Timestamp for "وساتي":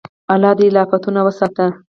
1.25-1.65